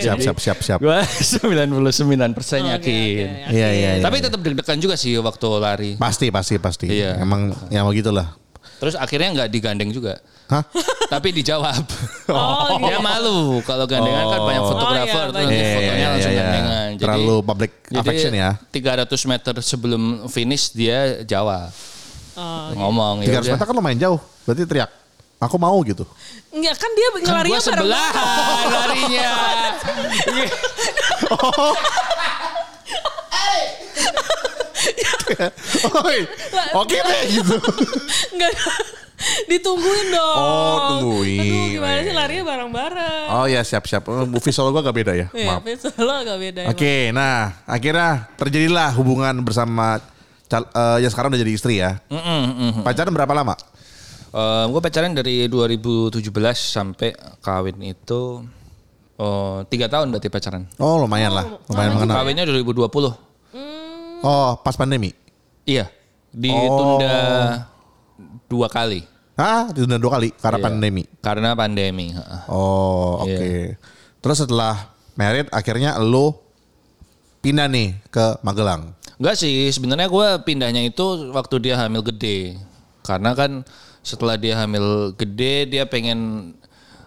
[0.01, 0.79] Siap, siap, siap, siap.
[0.81, 1.69] Gue 99%
[2.33, 3.27] persen Oke, yakin.
[3.53, 4.03] Iya, iya, iya.
[4.03, 5.91] Tapi tetap deg-degan juga sih waktu lari.
[6.01, 6.89] Pasti, pasti, pasti.
[6.89, 7.21] Iya.
[7.21, 8.48] Emang ya mau gitulah.
[8.79, 10.23] Terus akhirnya nggak digandeng juga.
[10.49, 10.63] Hah?
[11.13, 11.85] Tapi dijawab.
[12.29, 15.65] Oh, Dia malu kalau gandengan kan banyak fotografer Oh, iya, banyak.
[15.73, 16.45] fotonya Iya, langsung iya, iya.
[16.45, 16.89] gandengan.
[16.93, 18.51] Jadi, Terlalu public affection ya.
[18.69, 21.73] 300 meter sebelum finish dia jawab.
[22.37, 24.21] Oh, Ngomong 300 ya meter kan lumayan jauh.
[24.45, 24.93] Berarti teriak.
[25.41, 26.05] Aku mau gitu.
[26.53, 29.31] Enggak kan dia Kan ngelarinya gua sebelahan larinya.
[36.05, 36.19] Oi,
[36.75, 37.55] Oke deh gitu.
[38.33, 38.55] Enggak.
[39.51, 40.37] Ditungguin dong.
[40.39, 41.43] Oh, tungguin.
[41.43, 43.27] Aduh, gimana sih larinya bareng-bareng.
[43.35, 44.07] Oh ya siap-siap.
[44.07, 45.27] Oh, Visual gua agak beda ya.
[45.35, 45.67] Iya, Maaf.
[45.91, 46.61] Solo agak beda.
[46.65, 46.73] emang.
[46.73, 49.99] Oke, nah akhirnya terjadilah hubungan bersama
[50.47, 51.99] cal- eh, ya sekarang udah jadi istri ya.
[52.83, 53.59] Pacaran berapa lama?
[54.69, 56.21] gue pacaran dari 2017
[56.55, 57.11] sampai
[57.43, 58.45] kawin itu
[59.19, 60.63] oh, tiga tahun berarti pacaran.
[60.79, 62.23] Oh lumayan lah, lumayan mengenal.
[62.23, 63.28] Kawinnya 2020.
[64.21, 65.15] Oh pas pandemi.
[65.63, 65.87] Iya,
[66.33, 67.15] ditunda
[68.19, 68.35] Oh.
[68.49, 69.05] dua kali
[69.39, 70.67] Hah, ditunda dua kali karena Iya.
[70.67, 71.03] pandemi.
[71.23, 72.07] karena pandemi.
[72.51, 73.31] Oh oke.
[73.31, 73.79] Iya.
[74.19, 76.43] Terus setelah merit akhirnya lo
[77.39, 78.99] pindah nih ke Magelang.
[79.19, 82.59] Enggak sih, sebenarnya gue pindahnya itu waktu dia hamil gede.
[83.03, 83.63] Karena kan
[84.03, 86.51] setelah dia hamil gede, dia pengen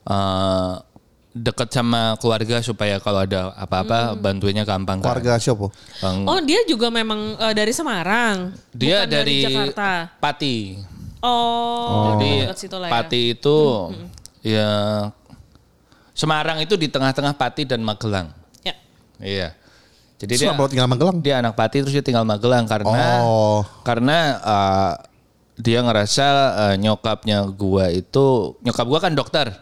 [0.08, 0.74] eh,
[1.32, 5.16] deket sama keluarga supaya kalau ada apa-apa bantuinnya gampang kan.
[5.16, 5.72] Keluarga siapa?
[5.98, 8.52] Bang- Oh, dia juga memang eh, dari Semarang.
[8.70, 9.92] dia bukan dari, Jakarta.
[10.18, 10.58] Pati.
[11.22, 12.94] Oh, Jadi dekat situ lah ya.
[12.94, 13.58] Pati itu
[14.42, 14.70] ya
[16.12, 18.34] Semarang itu di tengah-tengah Pati dan Magelang.
[18.62, 18.76] Ya.
[19.18, 19.50] Iya.
[20.20, 21.18] Jadi Terus dia tinggal Magelang?
[21.18, 23.64] dia anak Pati terus dia tinggal Magelang karena Oh.
[23.82, 24.94] karena uh,
[25.56, 29.56] dia ngerasa uh, nyokapnya gua itu nyokap gua kan dokter.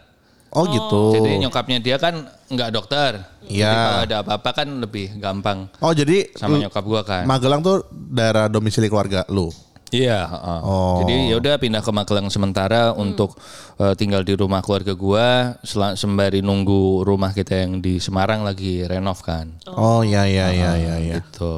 [0.50, 1.14] Oh gitu.
[1.14, 3.22] Jadi nyokapnya dia kan nggak dokter.
[3.46, 3.70] Jadi Iya.
[3.70, 7.22] kalau ada apa-apa kan lebih gampang Oh jadi sama nyokap gua kan.
[7.26, 9.50] Magelang tuh daerah domisili keluarga lu.
[9.90, 10.60] Iya, heeh.
[10.62, 11.02] Oh.
[11.02, 13.34] Jadi ya udah pindah ke Magelang sementara untuk
[13.74, 19.18] uh, tinggal di rumah keluarga gua sembari nunggu rumah kita yang di Semarang lagi renov
[19.26, 19.50] kan.
[19.66, 21.14] Oh ya ya ya ya ya.
[21.18, 21.54] Gitu.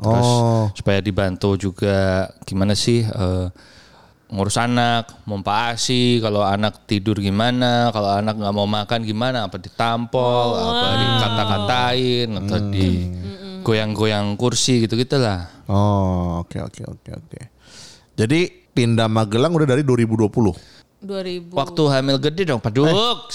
[0.00, 0.64] Terus Oh.
[0.72, 3.46] supaya dibantu juga gimana sih eh,
[4.28, 10.52] ngurus anak, mempa-asi, kalau anak tidur gimana, kalau anak nggak mau makan gimana, apa ditampol,
[10.52, 12.88] apa dikata-katain, atau di
[13.64, 15.48] goyang-goyang kursi gitu-gitulah.
[15.68, 17.40] Oh oke oke oke oke.
[18.16, 20.28] Jadi pindah Magelang udah dari 2020.
[20.98, 21.54] 2000.
[21.54, 22.88] Waktu hamil gede dong, Paduk.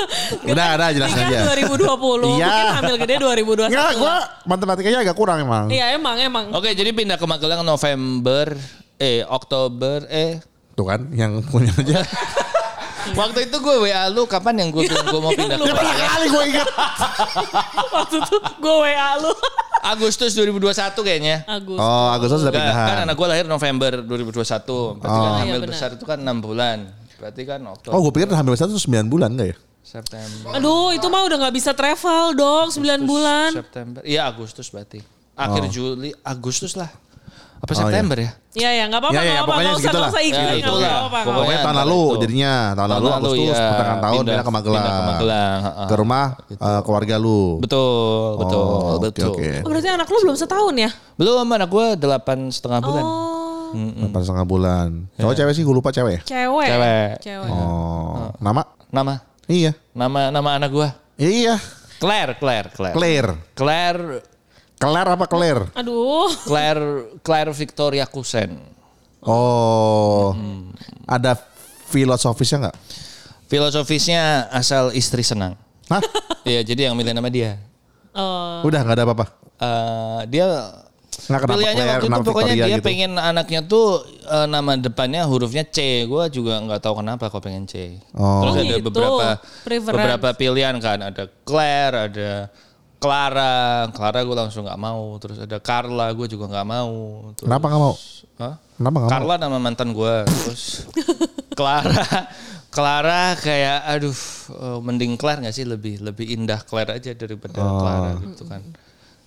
[0.52, 1.40] Udah ada jelasin Kan aja.
[1.48, 1.88] 2020,
[2.32, 2.46] Iya.
[2.46, 3.68] mungkin hamil gede 2021.
[3.68, 5.66] Enggak, gua matematikanya agak kurang emang.
[5.66, 6.44] Iya emang emang.
[6.50, 8.56] Oke, jadi pindah ke Magelang November,
[8.96, 10.40] eh Oktober, eh
[10.72, 12.00] Tuh kan yang punya aja.
[13.12, 16.08] Waktu itu gue WA lu kapan yang gue gue mau pindah ke Magelang?
[16.08, 16.68] kali gue ingat.
[17.96, 19.32] Waktu itu gue WA lu.
[19.82, 20.70] Agustus 2021
[21.02, 21.36] kayaknya.
[21.44, 21.76] Agus.
[21.76, 22.86] Oh Agustus udah pindahan.
[22.86, 24.22] kan anak gue lahir November 2021.
[24.96, 25.34] Berarti kan Oh.
[25.34, 25.68] hamil Iya, benar.
[25.68, 26.78] besar itu kan 6 bulan.
[27.18, 29.56] Berarti kan Oktober, Oh gue pikir hamil besar itu 9 bulan enggak ya?
[29.82, 30.50] September.
[30.52, 33.50] Aduh, itu mah udah nggak bisa travel dong, 9 bulan.
[33.52, 34.00] September.
[34.02, 35.02] Iya Agustus berarti.
[35.34, 36.88] Akhir Juli, Agustus lah.
[37.58, 38.30] Apa Oh, September ya?
[38.52, 40.02] Iya ya, nggak apa-apa, Ya, ya, nggak apa-apa, pokoknya nggak usah, segitulah.
[40.02, 40.58] nggak usah ikut, Ya, apa-apa.
[40.58, 42.18] nggak Pokoknya Pokoknya tahun antara lalu itu.
[42.18, 43.62] jadinya tahun lalu Agustus iya.
[43.64, 44.82] pertengahan tahun pindah, ke Magelang.
[44.82, 45.58] Pindah ke Magelang.
[45.62, 45.86] heeh.
[45.86, 47.40] Ke rumah eh, keluarga lu.
[47.56, 49.30] Betul, betul, Oh, betul.
[49.30, 49.50] oke.
[49.62, 50.90] Oh, berarti anak lu belum setahun ya?
[51.14, 53.04] Belum anak gue delapan setengah bulan.
[53.04, 53.30] Oh,
[53.72, 54.88] Delapan setengah bulan.
[55.16, 56.20] Cowok cewek sih gue lupa cewek ya.
[56.26, 56.66] cewek.
[56.68, 57.10] Cewek.
[57.22, 57.48] Cewek.
[57.48, 58.66] Oh, nama?
[58.90, 59.14] Nama,
[59.50, 59.72] Iya.
[59.94, 60.88] nama, nama anak gue.
[61.18, 61.58] Iya.
[62.02, 62.94] Claire, Claire, Claire.
[62.98, 63.32] Claire.
[63.54, 64.02] Claire
[64.82, 65.62] Claire apa Claire?
[65.78, 66.26] Aduh.
[66.42, 66.82] Claire
[67.22, 68.58] Claire Victoria Kusen.
[69.22, 70.34] Oh.
[71.06, 71.38] Ada
[71.86, 72.76] filosofisnya nggak?
[73.46, 75.54] Filosofisnya asal istri senang.
[75.86, 76.02] Hah?
[76.42, 77.62] Iya, jadi yang milih nama dia.
[78.10, 78.66] Oh.
[78.66, 79.26] Udah nggak ada apa-apa.
[79.62, 80.46] Eh, dia
[81.12, 82.86] Kenapa pilihannya Claire, waktu itu pokoknya Victoria dia gitu.
[82.86, 83.86] pengen anaknya tuh
[84.24, 85.78] eh, nama depannya hurufnya C.
[86.04, 88.00] Gue juga nggak tahu kenapa kok pengen C.
[88.12, 88.40] Oh.
[88.40, 88.86] Terus Oh ada gitu.
[88.88, 89.26] beberapa
[89.62, 89.92] Preference.
[89.92, 90.98] beberapa pilihan kan.
[91.02, 92.30] Ada Claire, ada
[92.96, 93.54] Clara.
[93.90, 95.18] Clara gue langsung nggak mau.
[95.18, 96.92] Terus ada Carla, gue juga nggak mau.
[97.34, 97.94] Terus, Kenapa nggak mau?
[98.38, 98.54] Hah?
[98.72, 99.10] Kenapa mau?
[99.10, 100.14] Carla nama mantan gue.
[100.24, 100.62] Terus
[101.58, 102.08] Clara,
[102.68, 104.16] Clara kayak aduh
[104.50, 107.78] eh, mending Claire nggak sih lebih lebih indah Claire aja daripada Oh.
[107.78, 108.64] Clara gitu kan.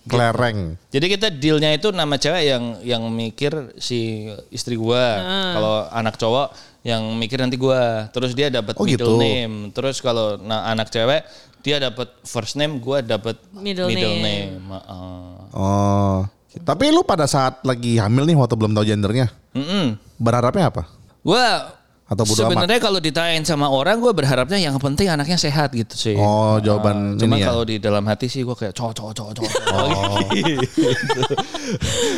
[0.06, 0.78] Kelereng.
[0.88, 5.18] Jadi kita dealnya itu nama cewek yang yang mikir si istri gua.
[5.52, 6.48] Kalau anak cowok
[6.82, 8.06] yang mikir nanti gua.
[8.10, 9.18] Terus dia dapat Oh, middle gitu.
[9.18, 9.70] name.
[9.70, 11.26] Terus kalau na- anak cewek
[11.60, 14.54] dia dapat first name, gua dapat Middle middle, name.
[14.54, 14.70] name.
[14.70, 15.30] Heeh.
[15.52, 16.22] Oh.
[16.56, 19.98] Tapi lu pada saat lagi hamil nih waktu belum tahu gendernya, Mm-mm.
[20.16, 20.88] berharapnya apa?
[21.20, 21.68] Gua
[22.06, 26.14] Atau bodo sebenarnya kalau ditanyain sama orang gua berharapnya yang penting anaknya sehat gitu sih.
[26.14, 27.50] Oh, jawaban Cuma ini ya.
[27.50, 29.50] kalau di dalam hati sih gua kayak cowok cowok cowok cowok.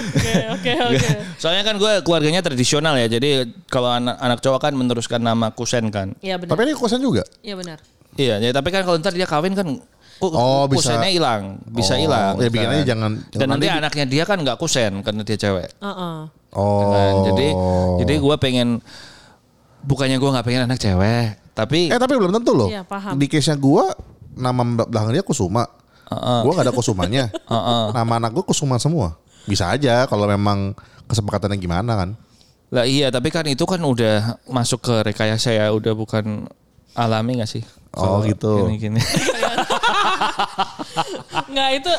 [0.08, 1.08] Oke oke oke.
[1.36, 3.08] Soalnya kan gue keluarganya tradisional ya.
[3.08, 6.12] Jadi kalau anak anak cowok kan meneruskan nama kusen kan.
[6.20, 6.52] Iya benar.
[6.52, 7.24] Tapi ini kosan juga.
[7.40, 7.78] Iya benar.
[8.18, 9.78] Iya, ya, tapi kan kalau ntar dia kawin kan
[10.18, 10.90] Oh, bisa.
[10.98, 12.34] kusennya hilang, bisa Oh, hilang.
[12.36, 12.74] ya bikin kan.
[12.74, 15.70] aja jangan- Dan jangan nanti nanti- anaknya dia kan nggak kusen karena dia cewek.
[15.78, 16.16] Heeh.
[16.50, 16.90] Oh.
[16.90, 17.14] Kan?
[17.30, 17.46] Jadi
[18.02, 18.68] jadi gue pengen
[19.88, 22.68] bukannya gue nggak pengen anak cewek, tapi Eh tapi belum tentu loh.
[22.68, 23.16] Iya, paham.
[23.16, 23.96] Di case-nya gua
[24.36, 25.64] nama belakang dia Kusuma.
[26.12, 27.32] Gua gak ada Kusumanya.
[27.96, 29.18] Nama anak gua Kusuma semua.
[29.48, 30.76] Bisa aja kalau memang
[31.08, 32.12] kesepakatannya gimana kan.
[32.68, 36.52] lah iya, tapi kan itu kan udah masuk ke rekayasa ya, udah bukan
[36.92, 37.64] alami gak sih?
[37.96, 38.68] Oh, gitu.
[38.68, 39.00] Gini-gini.
[41.48, 41.88] Enggak itu